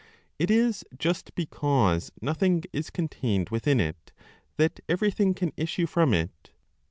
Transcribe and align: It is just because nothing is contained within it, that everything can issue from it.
It 0.39 0.49
is 0.49 0.83
just 0.97 1.35
because 1.35 2.11
nothing 2.23 2.63
is 2.73 2.89
contained 2.89 3.51
within 3.51 3.79
it, 3.79 4.11
that 4.57 4.79
everything 4.89 5.35
can 5.35 5.53
issue 5.57 5.85
from 5.85 6.11
it. 6.15 6.49